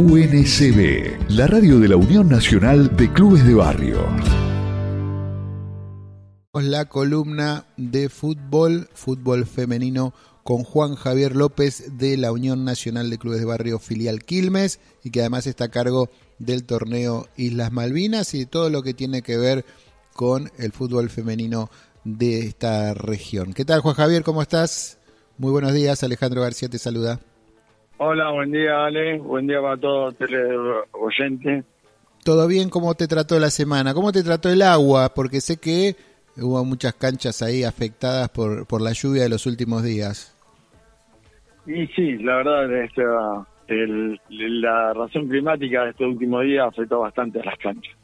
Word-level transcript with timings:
UNCB, 0.00 1.28
la 1.28 1.46
radio 1.46 1.78
de 1.78 1.88
la 1.88 1.96
Unión 1.96 2.26
Nacional 2.26 2.96
de 2.96 3.12
Clubes 3.12 3.46
de 3.46 3.52
Barrio. 3.52 3.98
La 6.54 6.86
columna 6.86 7.66
de 7.76 8.08
fútbol, 8.08 8.88
fútbol 8.94 9.44
femenino 9.44 10.14
con 10.42 10.64
Juan 10.64 10.94
Javier 10.94 11.36
López 11.36 11.98
de 11.98 12.16
la 12.16 12.32
Unión 12.32 12.64
Nacional 12.64 13.10
de 13.10 13.18
Clubes 13.18 13.40
de 13.40 13.44
Barrio 13.44 13.78
Filial 13.78 14.24
Quilmes 14.24 14.80
y 15.04 15.10
que 15.10 15.20
además 15.20 15.46
está 15.46 15.64
a 15.64 15.70
cargo 15.70 16.08
del 16.38 16.64
torneo 16.64 17.28
Islas 17.36 17.70
Malvinas 17.70 18.32
y 18.32 18.46
todo 18.46 18.70
lo 18.70 18.82
que 18.82 18.94
tiene 18.94 19.20
que 19.20 19.36
ver 19.36 19.66
con 20.14 20.50
el 20.56 20.72
fútbol 20.72 21.10
femenino 21.10 21.68
de 22.04 22.46
esta 22.46 22.94
región. 22.94 23.52
¿Qué 23.52 23.66
tal 23.66 23.82
Juan 23.82 23.96
Javier? 23.96 24.22
¿Cómo 24.22 24.40
estás? 24.40 24.96
Muy 25.36 25.50
buenos 25.50 25.74
días, 25.74 26.02
Alejandro 26.02 26.40
García 26.40 26.70
te 26.70 26.78
saluda. 26.78 27.20
Hola, 28.02 28.30
buen 28.30 28.50
día 28.50 28.86
Ale, 28.86 29.18
buen 29.18 29.46
día 29.46 29.60
para 29.60 29.76
todos 29.76 30.14
los 30.18 30.86
oyentes. 30.92 31.66
¿Todo 32.24 32.46
bien? 32.48 32.70
¿Cómo 32.70 32.94
te 32.94 33.06
trató 33.06 33.38
la 33.38 33.50
semana? 33.50 33.92
¿Cómo 33.92 34.10
te 34.10 34.22
trató 34.22 34.48
el 34.48 34.62
agua? 34.62 35.12
Porque 35.12 35.42
sé 35.42 35.58
que 35.58 35.96
hubo 36.38 36.64
muchas 36.64 36.94
canchas 36.94 37.42
ahí 37.42 37.62
afectadas 37.62 38.30
por, 38.30 38.66
por 38.66 38.80
la 38.80 38.92
lluvia 38.92 39.24
de 39.24 39.28
los 39.28 39.44
últimos 39.44 39.82
días. 39.82 40.34
Y 41.66 41.86
sí, 41.88 42.16
la 42.20 42.36
verdad, 42.36 42.74
este, 42.82 43.02
el, 43.68 44.18
la 44.30 44.94
razón 44.94 45.28
climática 45.28 45.84
de 45.84 45.90
estos 45.90 46.06
últimos 46.06 46.44
días 46.44 46.68
afectó 46.68 47.00
bastante 47.00 47.40
a 47.40 47.44
las 47.44 47.58
canchas. 47.58 47.94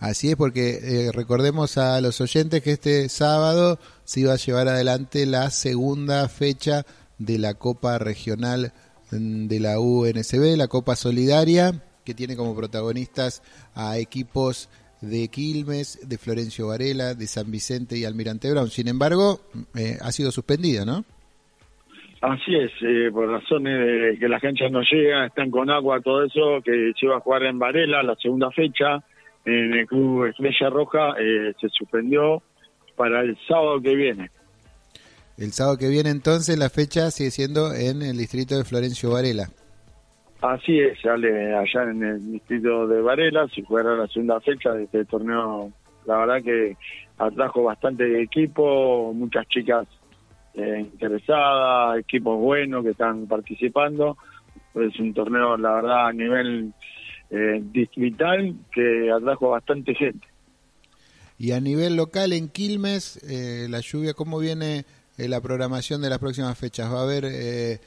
Así 0.00 0.30
es, 0.30 0.34
porque 0.34 0.78
eh, 0.82 1.12
recordemos 1.12 1.78
a 1.78 2.00
los 2.00 2.20
oyentes 2.20 2.64
que 2.64 2.72
este 2.72 3.08
sábado 3.08 3.78
se 4.02 4.22
iba 4.22 4.32
a 4.32 4.38
llevar 4.38 4.66
adelante 4.66 5.24
la 5.24 5.50
segunda 5.50 6.28
fecha 6.28 6.84
de 7.18 7.38
la 7.38 7.54
Copa 7.54 7.98
Regional 7.98 8.72
de 9.10 9.60
la 9.60 9.78
UNSB, 9.78 10.56
la 10.56 10.68
Copa 10.68 10.96
Solidaria, 10.96 11.72
que 12.04 12.14
tiene 12.14 12.36
como 12.36 12.54
protagonistas 12.54 13.42
a 13.74 13.98
equipos 13.98 14.68
de 15.00 15.28
Quilmes, 15.28 16.08
de 16.08 16.18
Florencio 16.18 16.68
Varela, 16.68 17.14
de 17.14 17.26
San 17.26 17.50
Vicente 17.50 17.96
y 17.98 18.04
Almirante 18.04 18.50
Brown. 18.50 18.68
Sin 18.68 18.88
embargo, 18.88 19.40
eh, 19.76 19.96
ha 20.00 20.10
sido 20.12 20.30
suspendida, 20.30 20.84
¿no? 20.84 21.04
Así 22.20 22.54
es, 22.54 22.72
eh, 22.80 23.10
por 23.12 23.28
razones 23.28 23.78
de 23.78 24.18
que 24.18 24.28
las 24.28 24.40
canchas 24.40 24.72
no 24.72 24.80
llegan, 24.80 25.26
están 25.26 25.50
con 25.50 25.68
agua, 25.68 26.00
todo 26.00 26.24
eso, 26.24 26.62
que 26.64 26.92
iba 26.98 27.16
a 27.16 27.20
jugar 27.20 27.42
en 27.42 27.58
Varela 27.58 28.02
la 28.02 28.14
segunda 28.16 28.50
fecha, 28.50 29.04
en 29.44 29.74
el 29.74 29.86
Club 29.86 30.24
Estrella 30.26 30.70
Roja, 30.70 31.14
eh, 31.20 31.52
se 31.60 31.68
suspendió 31.68 32.42
para 32.96 33.20
el 33.20 33.36
sábado 33.46 33.78
que 33.82 33.94
viene. 33.94 34.30
El 35.36 35.52
sábado 35.52 35.78
que 35.78 35.88
viene 35.88 36.10
entonces 36.10 36.58
la 36.58 36.70
fecha 36.70 37.10
sigue 37.10 37.30
siendo 37.30 37.74
en 37.74 38.02
el 38.02 38.16
distrito 38.16 38.56
de 38.56 38.64
Florencio 38.64 39.10
Varela. 39.10 39.48
Así 40.40 40.78
es, 40.78 41.00
sale 41.00 41.54
allá 41.54 41.90
en 41.90 42.02
el 42.02 42.32
distrito 42.32 42.86
de 42.86 43.00
Varela, 43.00 43.48
si 43.48 43.62
fuera 43.62 43.96
la 43.96 44.06
segunda 44.08 44.40
fecha 44.40 44.72
de 44.72 44.84
este 44.84 45.04
torneo, 45.06 45.72
la 46.06 46.18
verdad 46.18 46.42
que 46.42 46.76
atrajo 47.16 47.62
bastante 47.62 48.22
equipo, 48.22 49.12
muchas 49.14 49.46
chicas 49.48 49.86
eh, 50.54 50.80
interesadas, 50.80 51.98
equipos 51.98 52.38
buenos 52.38 52.84
que 52.84 52.90
están 52.90 53.26
participando, 53.26 54.18
es 54.74 54.98
un 55.00 55.14
torneo, 55.14 55.56
la 55.56 55.74
verdad, 55.76 56.08
a 56.08 56.12
nivel 56.12 56.72
eh, 57.30 57.62
distrital 57.72 58.54
que 58.72 59.10
atrajo 59.10 59.50
bastante 59.50 59.94
gente. 59.94 60.26
Y 61.38 61.52
a 61.52 61.60
nivel 61.60 61.96
local 61.96 62.32
en 62.32 62.48
Quilmes, 62.48 63.16
eh, 63.28 63.66
la 63.68 63.80
lluvia, 63.80 64.14
¿cómo 64.14 64.38
viene 64.38 64.84
eh, 65.18 65.28
la 65.28 65.40
programación 65.40 66.02
de 66.02 66.10
las 66.10 66.18
próximas 66.18 66.58
fechas. 66.58 66.92
Va 66.92 67.00
a 67.00 67.02
haber, 67.02 67.24
eh, 67.24 67.78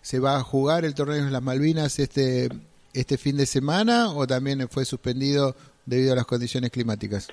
se 0.00 0.20
va 0.20 0.36
a 0.36 0.42
jugar 0.42 0.84
el 0.84 0.94
torneo 0.94 1.24
de 1.24 1.30
las 1.30 1.42
Malvinas 1.42 1.98
este 1.98 2.48
este 2.94 3.18
fin 3.18 3.36
de 3.36 3.46
semana 3.46 4.10
o 4.10 4.26
también 4.26 4.68
fue 4.68 4.84
suspendido 4.84 5.54
debido 5.86 6.12
a 6.12 6.16
las 6.16 6.26
condiciones 6.26 6.70
climáticas. 6.70 7.28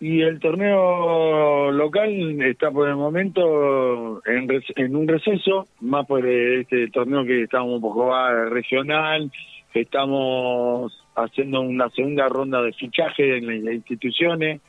Y 0.00 0.20
el 0.20 0.40
torneo 0.40 1.70
local 1.70 2.42
está 2.42 2.70
por 2.70 2.88
el 2.88 2.96
momento 2.96 4.20
en, 4.26 4.48
en 4.76 4.96
un 4.96 5.08
receso, 5.08 5.66
más 5.80 6.06
por 6.06 6.26
este 6.26 6.88
torneo 6.88 7.24
que 7.24 7.44
estamos 7.44 7.80
por 7.80 7.92
jugar 7.92 8.50
regional, 8.50 9.30
estamos 9.72 10.92
haciendo 11.14 11.60
una 11.60 11.88
segunda 11.90 12.28
ronda 12.28 12.60
de 12.60 12.72
fichaje 12.72 13.38
en 13.38 13.64
las 13.64 13.74
instituciones, 13.74 14.60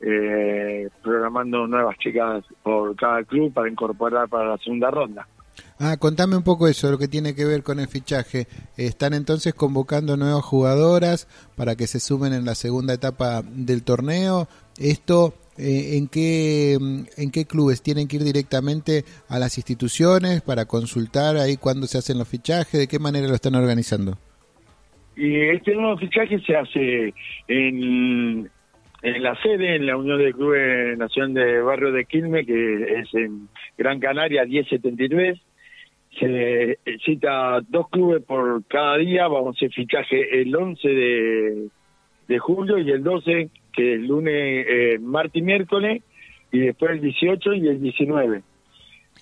eh, 0.00 0.88
programando 1.02 1.66
nuevas 1.66 1.96
chicas 1.98 2.44
por 2.62 2.94
cada 2.96 3.22
club 3.24 3.52
para 3.52 3.68
incorporar 3.68 4.28
para 4.28 4.50
la 4.50 4.58
segunda 4.58 4.90
ronda. 4.90 5.26
Ah, 5.78 5.96
contame 5.98 6.36
un 6.36 6.42
poco 6.42 6.68
eso, 6.68 6.90
lo 6.90 6.98
que 6.98 7.08
tiene 7.08 7.34
que 7.34 7.44
ver 7.44 7.62
con 7.62 7.80
el 7.80 7.88
fichaje. 7.88 8.46
¿Están 8.76 9.12
entonces 9.12 9.54
convocando 9.54 10.16
nuevas 10.16 10.44
jugadoras 10.44 11.28
para 11.54 11.76
que 11.76 11.86
se 11.86 12.00
sumen 12.00 12.32
en 12.32 12.44
la 12.44 12.54
segunda 12.54 12.94
etapa 12.94 13.42
del 13.42 13.82
torneo? 13.82 14.48
¿Esto 14.78 15.34
eh, 15.58 15.96
en, 15.96 16.08
qué, 16.08 16.74
en 16.74 17.30
qué 17.30 17.44
clubes? 17.44 17.82
¿Tienen 17.82 18.08
que 18.08 18.16
ir 18.16 18.24
directamente 18.24 19.04
a 19.28 19.38
las 19.38 19.58
instituciones 19.58 20.40
para 20.40 20.64
consultar 20.64 21.36
ahí 21.36 21.56
cuándo 21.56 21.86
se 21.86 21.98
hacen 21.98 22.18
los 22.18 22.28
fichajes? 22.28 22.80
¿De 22.80 22.88
qué 22.88 22.98
manera 22.98 23.28
lo 23.28 23.34
están 23.34 23.54
organizando? 23.54 24.16
Y 25.16 25.40
este 25.40 25.74
nuevo 25.74 25.96
fichaje 25.96 26.38
se 26.40 26.56
hace 26.56 27.14
en, 27.48 28.50
en 29.06 29.22
la 29.22 29.40
sede, 29.40 29.76
en 29.76 29.86
la 29.86 29.96
Unión 29.96 30.18
de 30.18 30.32
Clubes 30.32 30.98
Nación 30.98 31.32
de 31.32 31.60
Barrio 31.60 31.92
de 31.92 32.06
Quilme, 32.06 32.44
que 32.44 33.00
es 33.00 33.14
en 33.14 33.48
Gran 33.78 34.00
Canaria 34.00 34.44
1073. 34.44 35.38
Se 36.18 36.78
cita 37.04 37.60
dos 37.68 37.88
clubes 37.88 38.24
por 38.24 38.64
cada 38.66 38.96
día, 38.96 39.28
vamos 39.28 39.54
a 39.54 39.58
hacer 39.58 39.70
fichaje 39.70 40.40
el 40.40 40.54
11 40.54 40.88
de, 40.88 41.68
de 42.26 42.38
julio 42.38 42.78
y 42.78 42.90
el 42.90 43.04
12, 43.04 43.50
que 43.72 43.94
es 43.94 44.00
lunes, 44.00 44.66
eh, 44.68 44.98
martes 45.00 45.36
y 45.36 45.42
miércoles, 45.42 46.02
y 46.50 46.60
después 46.60 46.92
el 46.92 47.00
18 47.02 47.52
y 47.52 47.68
el 47.68 47.80
19. 47.80 48.42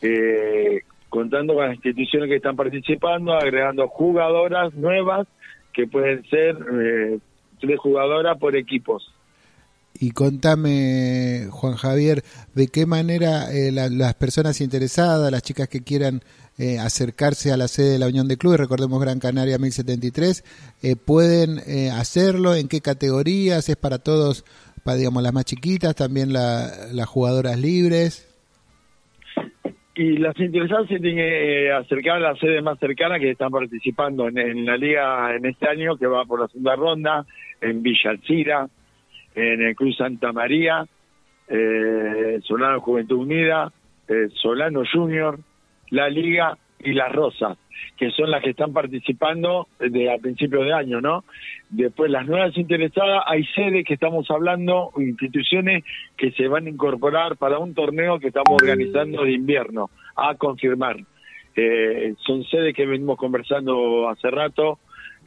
Eh, 0.00 0.80
contando 1.10 1.54
con 1.54 1.66
las 1.66 1.74
instituciones 1.74 2.30
que 2.30 2.36
están 2.36 2.56
participando, 2.56 3.34
agregando 3.34 3.86
jugadoras 3.88 4.72
nuevas, 4.74 5.28
que 5.74 5.86
pueden 5.86 6.24
ser 6.30 6.56
eh, 6.80 7.18
tres 7.60 7.78
jugadoras 7.78 8.38
por 8.38 8.56
equipos. 8.56 9.14
Y 9.98 10.10
contame, 10.10 11.46
Juan 11.50 11.76
Javier, 11.76 12.22
de 12.54 12.66
qué 12.66 12.84
manera 12.84 13.52
eh, 13.52 13.70
las 13.70 14.14
personas 14.14 14.60
interesadas, 14.60 15.30
las 15.30 15.42
chicas 15.42 15.68
que 15.68 15.84
quieran 15.84 16.20
eh, 16.58 16.80
acercarse 16.80 17.52
a 17.52 17.56
la 17.56 17.68
sede 17.68 17.92
de 17.92 17.98
la 18.00 18.08
Unión 18.08 18.26
de 18.26 18.36
Clubes, 18.36 18.58
recordemos 18.58 19.00
Gran 19.00 19.20
Canaria 19.20 19.56
1073, 19.56 20.76
eh, 20.82 20.96
pueden 20.96 21.60
hacerlo, 21.92 22.56
en 22.56 22.66
qué 22.66 22.80
categorías, 22.80 23.68
es 23.68 23.76
para 23.76 23.98
todos, 23.98 24.44
para 24.84 24.96
digamos 24.96 25.22
las 25.22 25.32
más 25.32 25.44
chiquitas, 25.44 25.94
también 25.94 26.32
las 26.32 27.06
jugadoras 27.06 27.56
libres. 27.60 28.28
Y 29.94 30.16
las 30.16 30.36
interesadas 30.40 30.88
se 30.88 30.98
tienen 30.98 31.18
que 31.18 31.70
acercar 31.70 32.16
a 32.16 32.32
la 32.32 32.36
sede 32.36 32.60
más 32.62 32.80
cercana 32.80 33.20
que 33.20 33.30
están 33.30 33.52
participando 33.52 34.26
en, 34.26 34.38
en 34.38 34.66
la 34.66 34.76
liga 34.76 35.36
en 35.36 35.46
este 35.46 35.68
año, 35.68 35.96
que 35.96 36.08
va 36.08 36.24
por 36.24 36.40
la 36.40 36.48
segunda 36.48 36.74
ronda, 36.74 37.24
en 37.60 37.80
Villa 37.80 38.10
Alcira, 38.10 38.68
en 39.34 39.62
el 39.62 39.74
Cruz 39.74 39.96
Santa 39.96 40.32
María, 40.32 40.86
eh, 41.48 42.40
Solano 42.42 42.80
Juventud 42.80 43.18
Unida, 43.18 43.72
eh, 44.08 44.28
Solano 44.34 44.82
Junior, 44.90 45.38
La 45.90 46.08
Liga 46.08 46.56
y 46.82 46.92
Las 46.92 47.12
Rosas, 47.12 47.58
que 47.96 48.10
son 48.10 48.30
las 48.30 48.42
que 48.42 48.50
están 48.50 48.72
participando 48.72 49.68
de, 49.78 50.12
a 50.12 50.18
principios 50.18 50.64
de 50.64 50.72
año, 50.72 51.00
¿no? 51.00 51.24
Después 51.70 52.10
las 52.10 52.26
nuevas 52.26 52.56
interesadas, 52.56 53.24
hay 53.26 53.44
sedes 53.54 53.84
que 53.84 53.94
estamos 53.94 54.30
hablando, 54.30 54.90
instituciones 54.96 55.84
que 56.16 56.30
se 56.32 56.46
van 56.46 56.66
a 56.66 56.70
incorporar 56.70 57.36
para 57.36 57.58
un 57.58 57.74
torneo 57.74 58.20
que 58.20 58.28
estamos 58.28 58.62
organizando 58.62 59.24
de 59.24 59.32
invierno, 59.32 59.90
a 60.16 60.34
confirmar. 60.34 60.98
Eh, 61.56 62.14
son 62.18 62.44
sedes 62.44 62.74
que 62.74 62.86
venimos 62.86 63.16
conversando 63.16 64.08
hace 64.08 64.30
rato, 64.30 64.78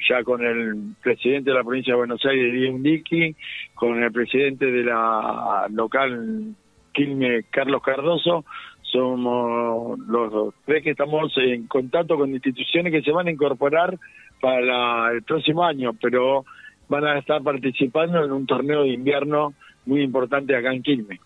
ya 0.07 0.23
con 0.23 0.43
el 0.43 0.95
presidente 1.01 1.51
de 1.51 1.55
la 1.55 1.63
provincia 1.63 1.93
de 1.93 1.97
Buenos 1.97 2.25
Aires, 2.25 2.81
Dicky, 2.81 3.35
con 3.75 4.01
el 4.01 4.11
presidente 4.11 4.65
de 4.65 4.83
la 4.83 5.67
local 5.69 6.55
Quilme, 6.93 7.43
Carlos 7.49 7.81
Cardoso, 7.83 8.45
somos 8.81 9.99
los 9.99 10.53
tres 10.65 10.83
que 10.83 10.91
estamos 10.91 11.31
en 11.37 11.67
contacto 11.67 12.17
con 12.17 12.31
instituciones 12.31 12.91
que 12.91 13.01
se 13.01 13.11
van 13.11 13.27
a 13.27 13.31
incorporar 13.31 13.97
para 14.41 15.11
el 15.11 15.23
próximo 15.23 15.63
año, 15.63 15.91
pero 16.01 16.45
van 16.87 17.05
a 17.05 17.19
estar 17.19 17.41
participando 17.43 18.23
en 18.23 18.31
un 18.31 18.45
torneo 18.45 18.83
de 18.83 18.89
invierno 18.89 19.53
muy 19.85 20.01
importante 20.01 20.55
acá 20.55 20.73
en 20.73 20.83
Quilme. 20.83 21.19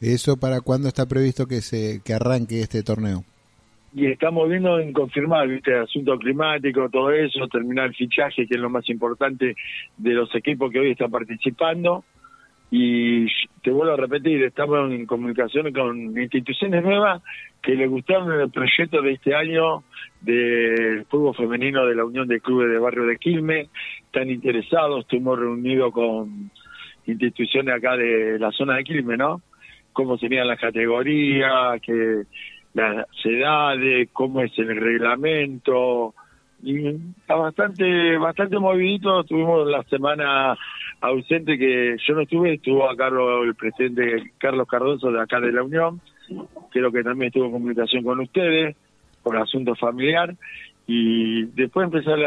¿Eso 0.00 0.36
para 0.36 0.60
cuándo 0.60 0.88
está 0.88 1.06
previsto 1.06 1.46
que 1.46 1.60
se 1.60 2.00
que 2.04 2.14
arranque 2.14 2.60
este 2.60 2.82
torneo? 2.82 3.24
Y 3.94 4.06
estamos 4.06 4.48
viendo 4.48 4.78
en 4.78 4.92
confirmar, 4.92 5.48
¿viste? 5.48 5.74
Asunto 5.74 6.18
climático, 6.18 6.88
todo 6.90 7.10
eso, 7.10 7.48
terminar 7.48 7.86
el 7.86 7.94
fichaje, 7.94 8.46
que 8.46 8.54
es 8.54 8.60
lo 8.60 8.70
más 8.70 8.88
importante 8.90 9.56
de 9.96 10.10
los 10.12 10.34
equipos 10.34 10.70
que 10.70 10.80
hoy 10.80 10.90
están 10.90 11.10
participando. 11.10 12.04
y 12.70 13.26
te 13.62 13.70
vuelvo 13.70 13.94
a 13.94 13.96
repetir, 13.96 14.42
estamos 14.42 14.92
en 14.92 15.06
comunicación 15.06 15.72
con 15.72 16.18
instituciones 16.18 16.82
nuevas 16.82 17.22
que 17.62 17.74
le 17.74 17.86
gustaron 17.86 18.30
el 18.38 18.50
proyecto 18.50 19.00
de 19.00 19.12
este 19.12 19.34
año 19.34 19.84
del 20.20 21.06
fútbol 21.06 21.34
femenino 21.34 21.86
de 21.86 21.94
la 21.94 22.04
Unión 22.04 22.28
de 22.28 22.40
Clubes 22.40 22.70
de 22.70 22.78
Barrio 22.78 23.04
de 23.04 23.16
Quilmes, 23.16 23.68
están 24.04 24.28
interesados, 24.28 25.00
estuvimos 25.00 25.38
reunidos 25.38 25.92
con 25.94 26.50
instituciones 27.06 27.74
acá 27.74 27.96
de 27.96 28.38
la 28.38 28.52
zona 28.52 28.76
de 28.76 28.84
Quilmes, 28.84 29.18
¿no? 29.18 29.40
Cómo 29.94 30.18
serían 30.18 30.46
las 30.46 30.60
categorías, 30.60 31.80
que 31.80 32.24
las 32.78 33.06
edades, 33.24 34.08
cómo 34.12 34.40
es 34.40 34.52
el 34.58 34.76
reglamento, 34.76 36.14
y 36.62 36.88
está 36.88 37.36
bastante 37.36 38.16
bastante 38.18 38.58
movidito. 38.58 39.24
Tuvimos 39.24 39.66
la 39.68 39.82
semana 39.84 40.56
ausente 41.00 41.58
que 41.58 41.96
yo 42.06 42.14
no 42.14 42.22
estuve 42.22 42.54
estuvo 42.54 42.90
a 42.90 42.96
Carlos 42.96 43.46
el 43.46 43.54
presidente 43.54 44.32
Carlos 44.38 44.66
Cardoso 44.68 45.10
de 45.10 45.20
acá 45.20 45.40
de 45.40 45.52
la 45.52 45.62
Unión. 45.62 46.00
Creo 46.70 46.90
que 46.90 47.02
también 47.02 47.28
estuvo 47.28 47.46
en 47.46 47.52
comunicación 47.52 48.02
con 48.02 48.20
ustedes 48.20 48.76
por 49.22 49.36
asunto 49.36 49.74
familiar. 49.76 50.34
Y 50.86 51.44
después 51.44 51.84
empezar 51.84 52.18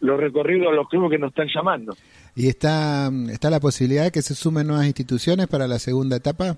los 0.00 0.20
recorridos 0.20 0.68
a 0.68 0.74
los 0.74 0.88
clubes 0.88 1.10
que 1.10 1.18
nos 1.18 1.30
están 1.30 1.48
llamando. 1.54 1.94
Y 2.34 2.48
está 2.48 3.10
está 3.30 3.50
la 3.50 3.60
posibilidad 3.60 4.04
de 4.04 4.10
que 4.12 4.22
se 4.22 4.34
sumen 4.34 4.66
nuevas 4.66 4.86
instituciones 4.86 5.46
para 5.46 5.66
la 5.66 5.78
segunda 5.78 6.16
etapa 6.16 6.56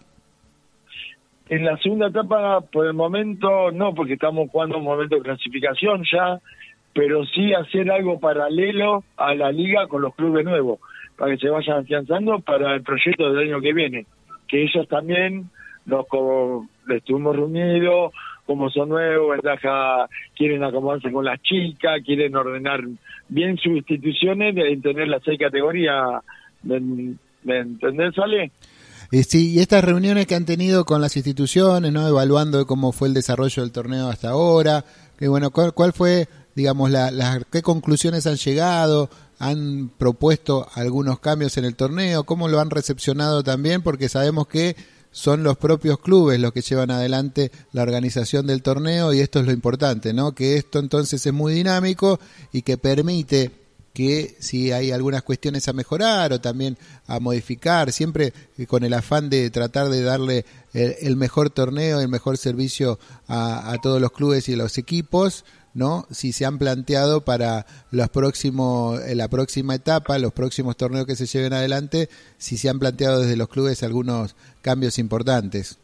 en 1.51 1.65
la 1.65 1.77
segunda 1.79 2.07
etapa, 2.07 2.61
por 2.61 2.87
el 2.87 2.95
momento, 2.95 3.73
no, 3.73 3.93
porque 3.93 4.13
estamos 4.13 4.49
jugando 4.51 4.79
un 4.79 4.85
momento 4.85 5.17
de 5.17 5.23
clasificación 5.23 6.05
ya, 6.11 6.39
pero 6.95 7.27
sí 7.27 7.53
hacer 7.53 7.91
algo 7.91 8.21
paralelo 8.21 9.03
a 9.17 9.35
la 9.35 9.51
liga 9.51 9.89
con 9.89 10.01
los 10.01 10.15
clubes 10.15 10.45
nuevos, 10.45 10.79
para 11.19 11.33
que 11.33 11.39
se 11.39 11.51
vayan 11.51 11.79
afianzando 11.79 12.39
para 12.39 12.77
el 12.77 12.83
proyecto 12.85 13.33
del 13.33 13.49
año 13.49 13.61
que 13.61 13.73
viene, 13.73 14.07
que 14.47 14.63
ellos 14.63 14.87
también 14.87 15.51
nos 15.87 16.07
como, 16.07 16.69
estuvimos 16.89 17.35
reunidos, 17.35 18.13
como 18.47 18.71
son 18.71 18.91
nuevos, 18.91 19.33
ventaja, 19.33 20.09
quieren 20.37 20.63
acomodarse 20.63 21.11
con 21.11 21.25
las 21.25 21.43
chicas, 21.43 22.01
quieren 22.07 22.37
ordenar 22.37 22.81
bien 23.29 23.57
sus 23.57 23.73
instituciones, 23.73 24.55
de 24.55 24.77
tener 24.77 25.09
las 25.09 25.25
seis 25.25 25.41
categorías, 25.41 26.23
¿me, 26.63 26.79
me 27.43 27.59
entendés, 27.59 28.17
Ale? 28.21 28.53
Eh, 29.13 29.25
sí, 29.25 29.51
y 29.51 29.61
estas 29.61 29.85
reuniones 29.85 30.27
que 30.27 30.35
han 30.35 30.45
tenido 30.45 30.85
con 30.85 31.01
las 31.01 31.17
instituciones, 31.17 31.93
¿no? 31.93 32.07
Evaluando 32.07 32.67
cómo 32.67 32.93
fue 32.93 33.09
el 33.09 33.15
desarrollo 33.15 33.63
del 33.63 33.73
torneo 33.73 34.09
hasta 34.09 34.31
ahora, 34.31 34.85
que 35.19 35.29
bueno, 35.29 35.51
¿cuál, 35.51 35.75
cuál 35.75 35.93
fue 35.93 36.29
digamos, 36.55 36.91
la, 36.91 37.41
qué 37.51 37.63
conclusiones 37.63 38.27
han 38.27 38.37
llegado, 38.37 39.11
han 39.39 39.91
propuesto 39.97 40.69
algunos 40.75 41.21
cambios 41.21 41.57
en 41.57 41.65
el 41.65 41.77
torneo, 41.77 42.25
cómo 42.25 42.49
lo 42.49 42.61
han 42.61 42.71
recepcionado 42.71 43.43
también, 43.43 43.83
porque 43.83 44.09
sabemos 44.09 44.47
que 44.47 44.77
son 45.13 45.43
los 45.43 45.57
propios 45.57 45.99
clubes 45.99 46.39
los 46.39 46.53
que 46.53 46.63
llevan 46.63 46.91
adelante 46.91 47.51
la 47.73 47.83
organización 47.83 48.47
del 48.47 48.63
torneo 48.63 49.13
y 49.13 49.21
esto 49.21 49.41
es 49.41 49.47
lo 49.47 49.53
importante, 49.53 50.13
¿no? 50.13 50.35
Que 50.35 50.57
esto 50.57 50.79
entonces 50.79 51.25
es 51.25 51.33
muy 51.33 51.55
dinámico 51.55 52.21
y 52.53 52.63
que 52.63 52.79
permite 52.79 53.51
que 53.93 54.37
si 54.39 54.73
hay 54.73 54.93
algunas 54.93 55.23
cuestiones 55.23 55.67
a 55.69 55.73
mejorar 55.73 56.33
o 56.33 56.41
también 56.41 56.79
a 57.07 57.19
modificar, 57.21 57.93
siempre 57.93 58.33
con 58.69 58.85
el 58.85 58.95
afán 58.95 59.31
de 59.31 59.51
tratar 59.51 59.89
de 59.89 60.03
darle 60.03 60.45
el, 60.73 61.17
mejor 61.17 61.51
torneo, 61.51 62.01
el 62.01 62.09
mejor 62.09 62.39
servicio 62.39 62.99
a, 63.27 63.73
a 63.73 63.79
todos 63.79 64.01
los 64.01 64.13
clubes 64.13 64.49
y 64.49 64.57
los 64.57 64.79
equipos, 64.79 65.45
¿no? 65.75 66.07
Si 66.11 66.33
se 66.33 66.45
han 66.45 66.59
planteado 66.59 67.25
para 67.25 67.67
los 67.91 68.09
próximos, 68.09 69.01
la 69.15 69.29
próxima 69.29 69.75
etapa, 69.75 70.19
los 70.19 70.33
próximos 70.33 70.77
torneos 70.77 71.07
que 71.07 71.17
se 71.17 71.27
lleven 71.27 71.53
adelante, 71.53 72.09
si 72.39 72.59
se 72.59 72.69
han 72.69 72.79
planteado 72.79 73.21
desde 73.21 73.37
los 73.37 73.49
clubes 73.49 73.83
algunos 73.83 74.37
cambios 74.63 74.99
importantes. 74.99 75.79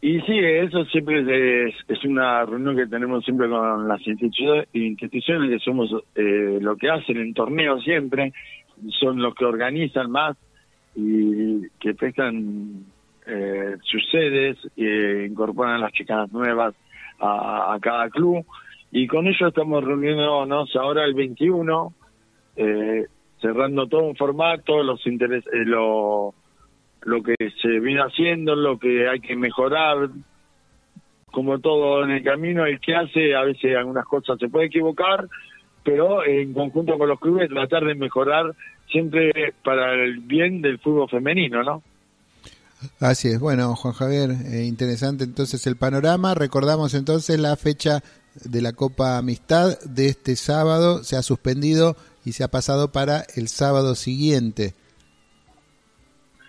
Y 0.00 0.20
sí, 0.20 0.38
eso 0.38 0.84
siempre 0.86 1.68
es, 1.68 1.74
es 1.88 2.04
una 2.04 2.44
reunión 2.44 2.76
que 2.76 2.86
tenemos 2.86 3.24
siempre 3.24 3.48
con 3.48 3.88
las 3.88 4.06
instituciones, 4.06 4.68
que 4.70 5.58
somos 5.64 5.90
eh, 6.14 6.58
lo 6.60 6.76
que 6.76 6.88
hacen 6.88 7.16
en 7.16 7.34
torneos 7.34 7.82
siempre, 7.82 8.32
son 9.00 9.20
los 9.20 9.34
que 9.34 9.44
organizan 9.44 10.10
más 10.10 10.36
y 10.94 11.68
que 11.80 11.94
prestan 11.94 12.84
eh, 13.26 13.76
sus 13.82 14.08
sedes, 14.10 14.56
e 14.76 15.26
incorporan 15.28 15.80
las 15.80 15.92
chicas 15.92 16.30
nuevas 16.32 16.74
a, 17.18 17.74
a 17.74 17.80
cada 17.80 18.08
club. 18.08 18.44
Y 18.92 19.06
con 19.08 19.26
ellos 19.26 19.48
estamos 19.48 19.82
reuniéndonos 19.82 20.74
ahora 20.76 21.04
el 21.04 21.14
21, 21.14 21.92
eh, 22.56 23.06
cerrando 23.40 23.86
todo 23.86 24.04
un 24.04 24.16
formato, 24.16 24.82
los 24.82 25.04
interes 25.06 25.44
eh, 25.48 25.64
lo, 27.02 27.22
que 27.22 27.34
se 27.60 27.80
viene 27.80 28.00
haciendo, 28.00 28.54
lo 28.54 28.78
que 28.78 29.08
hay 29.08 29.20
que 29.20 29.36
mejorar, 29.36 30.10
como 31.30 31.58
todo 31.58 32.04
en 32.04 32.10
el 32.10 32.24
camino, 32.24 32.66
el 32.66 32.80
que 32.80 32.94
hace, 32.94 33.34
a 33.34 33.42
veces 33.42 33.76
algunas 33.76 34.06
cosas 34.06 34.38
se 34.38 34.48
puede 34.48 34.66
equivocar, 34.66 35.26
pero 35.84 36.24
en 36.24 36.52
conjunto 36.52 36.98
con 36.98 37.08
los 37.08 37.20
clubes 37.20 37.48
tratar 37.48 37.84
de 37.84 37.94
mejorar 37.94 38.54
siempre 38.90 39.54
para 39.64 39.94
el 39.94 40.20
bien 40.20 40.62
del 40.62 40.78
fútbol 40.78 41.08
femenino, 41.08 41.62
¿no? 41.62 41.82
Así 43.00 43.28
es, 43.28 43.40
bueno, 43.40 43.74
Juan 43.74 43.94
Javier, 43.94 44.30
eh, 44.30 44.64
interesante 44.64 45.24
entonces 45.24 45.66
el 45.66 45.76
panorama. 45.76 46.34
Recordamos 46.34 46.94
entonces 46.94 47.38
la 47.40 47.56
fecha 47.56 48.02
de 48.44 48.62
la 48.62 48.72
Copa 48.72 49.18
Amistad 49.18 49.78
de 49.80 50.06
este 50.06 50.36
sábado 50.36 51.02
se 51.02 51.16
ha 51.16 51.22
suspendido 51.22 51.96
y 52.24 52.32
se 52.32 52.44
ha 52.44 52.48
pasado 52.48 52.92
para 52.92 53.24
el 53.34 53.48
sábado 53.48 53.94
siguiente. 53.94 54.74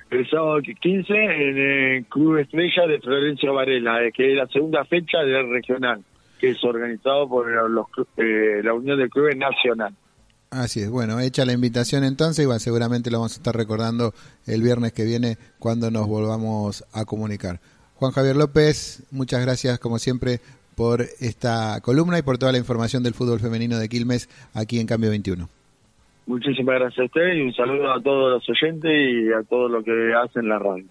El 0.09 0.27
sábado 0.27 0.59
15 0.61 1.13
en 1.13 1.57
el 1.57 2.05
Club 2.05 2.37
Estrella 2.37 2.87
de 2.87 2.99
Florencio 2.99 3.53
Varela, 3.53 4.03
eh, 4.03 4.11
que 4.11 4.31
es 4.31 4.37
la 4.37 4.47
segunda 4.47 4.83
fecha 4.85 5.19
del 5.19 5.51
regional, 5.51 6.03
que 6.39 6.49
es 6.49 6.63
organizado 6.63 7.29
por 7.29 7.47
los, 7.69 7.85
eh, 8.17 8.61
la 8.63 8.73
Unión 8.73 8.97
de 8.97 9.07
Clubes 9.07 9.37
Nacional. 9.37 9.95
Así 10.49 10.79
es, 10.79 10.89
bueno, 10.89 11.19
hecha 11.19 11.45
la 11.45 11.53
invitación 11.53 12.03
entonces, 12.03 12.47
y 12.47 12.59
seguramente 12.59 13.11
lo 13.11 13.19
vamos 13.19 13.33
a 13.33 13.35
estar 13.35 13.55
recordando 13.55 14.15
el 14.47 14.63
viernes 14.63 14.93
que 14.93 15.05
viene 15.05 15.37
cuando 15.59 15.91
nos 15.91 16.07
volvamos 16.07 16.83
a 16.91 17.05
comunicar. 17.05 17.59
Juan 17.93 18.11
Javier 18.11 18.35
López, 18.35 19.03
muchas 19.11 19.41
gracias 19.41 19.77
como 19.77 19.99
siempre 19.99 20.39
por 20.73 21.05
esta 21.19 21.81
columna 21.81 22.17
y 22.17 22.23
por 22.23 22.39
toda 22.39 22.51
la 22.51 22.57
información 22.57 23.03
del 23.03 23.13
fútbol 23.13 23.39
femenino 23.39 23.77
de 23.77 23.89
Quilmes 23.89 24.27
aquí 24.55 24.79
en 24.79 24.87
Cambio 24.87 25.11
21. 25.11 25.58
Muchísimas 26.29 26.75
gracias 26.75 26.99
a 26.99 27.05
usted 27.05 27.33
y 27.37 27.41
un 27.41 27.53
saludo 27.55 27.91
a 27.91 27.99
todos 28.03 28.33
los 28.33 28.49
oyentes 28.49 28.91
y 28.91 29.33
a 29.33 29.41
todo 29.49 29.67
lo 29.67 29.83
que 29.83 30.13
hacen 30.13 30.47
la 30.47 30.59
radio. 30.59 30.85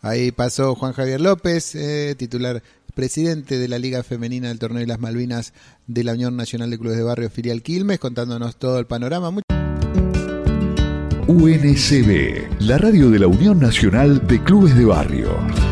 Ahí 0.00 0.30
pasó 0.30 0.76
Juan 0.76 0.92
Javier 0.92 1.20
López, 1.20 1.74
eh, 1.74 2.14
titular 2.16 2.62
presidente 2.94 3.58
de 3.58 3.66
la 3.66 3.80
Liga 3.80 4.04
Femenina 4.04 4.46
del 4.46 4.60
Torneo 4.60 4.78
de 4.78 4.86
las 4.86 5.00
Malvinas 5.00 5.54
de 5.88 6.04
la 6.04 6.12
Unión 6.12 6.36
Nacional 6.36 6.70
de 6.70 6.78
Clubes 6.78 6.98
de 6.98 7.02
Barrio 7.02 7.28
Filial 7.30 7.62
Quilmes, 7.62 7.98
contándonos 7.98 8.58
todo 8.60 8.78
el 8.78 8.86
panorama. 8.86 9.30
UNCB, 11.26 12.60
la 12.60 12.78
radio 12.78 13.10
de 13.10 13.18
la 13.18 13.26
Unión 13.26 13.58
Nacional 13.58 14.24
de 14.24 14.40
Clubes 14.40 14.76
de 14.76 14.84
Barrio. 14.84 15.65